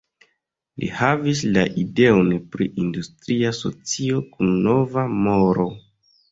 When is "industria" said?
2.85-3.55